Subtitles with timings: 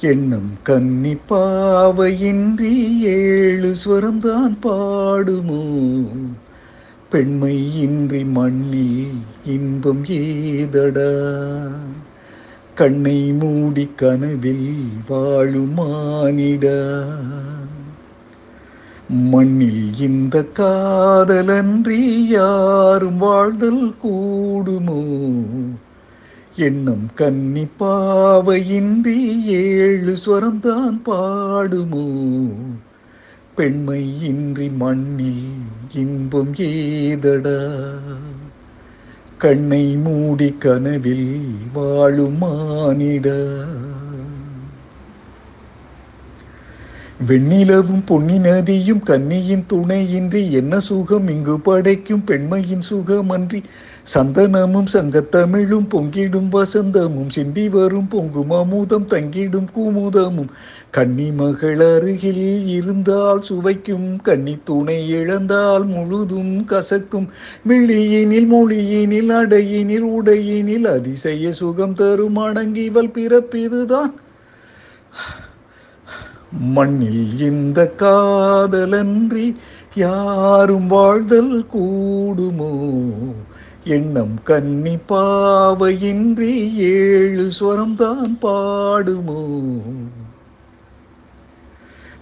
[0.00, 6.04] எண்ணம் கன்னி பாவையின்றி ஏழு ஸ்வரம்தான் பாடுமோ?
[7.10, 11.32] பெண்மை இன்றி மண்ணில் இன்பம் ஏதடா?
[12.74, 14.78] கண்ணை மூடி கனவில்
[15.08, 17.04] வாழுமானிடா
[19.08, 25.04] மண்ணில் இந்த காதலன்றி யாரும் வாழ்தல் கூடுமோ?
[26.56, 32.06] எண்ணம் கன்னி பாவையின்றி ஏழு ஸ்வரம்தான் பாடுமோ?
[33.54, 35.54] பெண்மை இன்றி மண்ணில்
[35.94, 37.88] இன்பம் ஏதடா?
[39.38, 43.64] கண்ணை மூடி கனவில் வாழுமானிடா
[47.20, 51.28] வெண்ணிலவும் பொன்னி நதியும் கன்னியின் துணையின்றி என்ன சுகம்?
[51.28, 53.62] இங்கு படைக்கும் பெண்மையின் சுகமன்றி
[54.14, 60.50] சந்தனமும் சங்கத்தமிழும் பொங்கிடும் வசந்தமும் சிந்தி வரும் பொங்கும் அமுதம் தங்கிடும் குமுதமும்.
[60.90, 67.28] கன்னி மகள் அருகில் இருந்தால் சுவைக்கும் கன்னி துணை இழந்தால் முழுதும் கசக்கும்.
[67.68, 74.12] விழியினில் மொழியினில் அடையினில் உடையினில் அதிசய சுகம் தரும் அணங்கிவள் பிறப்பிதுதான்.
[76.60, 79.56] மண்ணில் இந்த காதலன்றி
[79.94, 83.02] யாரும் வாழ்தல் கூடுமோ?
[83.84, 89.80] எண்ணம் கன்னி பாவையின்றி ஏழு ஸ்வரம்தான் பாடுமோ?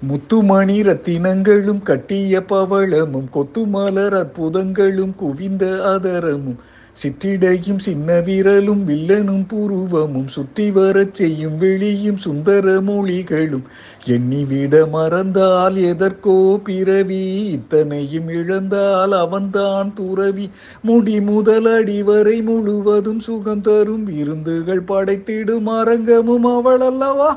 [0.00, 6.56] முத்துமணி ரத்தினங்களும் கட்டிய பவளமும் கொத்துமலர் அற்புதங்களும் குவிந்த அதரமும்
[7.02, 13.64] சித்திடையும் சின்ன விரலும் வில்லனும் புருவமும் சுத்தி வரச் செய்யும் வெளியும் சுந்தர மொழிகளும்.
[14.06, 20.50] எண்ணிவிட மறந்தால் எதற்கோ பிறவி இத்தனையும் இழந்தால் அவன்தான் துறவி.
[20.82, 27.30] முடி முதல் அடிவரை முழுவதும் சுகம் தரும் விருந்துகள் படைத்திடும் அரங்கமும் அவள் அல்லவா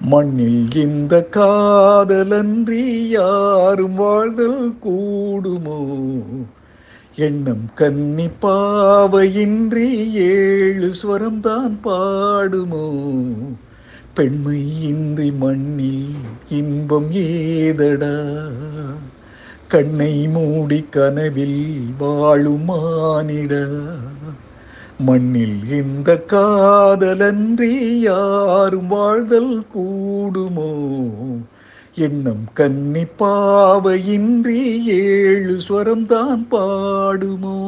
[0.00, 5.80] மண்ணில் இந்த காதலன்றி யாரும் வாழ்தல் கூடுமோ?
[7.16, 12.90] எண்ணம் கன்னி பாவையின்றி ஏழு ஸ்வரம்தான் பாடுமோ?
[14.14, 16.14] பெண்மை இன்றி மண்ணில்
[16.48, 18.46] இன்பம் ஏதடா?
[19.68, 23.66] கண்ணை மூடி கனவில் வாழுமானிடா
[25.00, 30.72] மண்ணில் இந்த காதலன்றி யாரும் வாழ்தல் கூடுமோ?
[31.94, 37.58] எண்ணம் கன்னி பாவையின்றி ஏழு ஸ்வரம்தான் பாடுமோ?